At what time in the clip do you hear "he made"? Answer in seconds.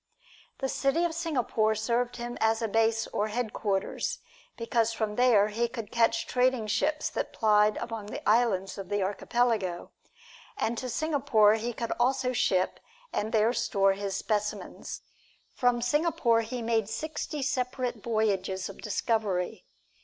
16.41-16.89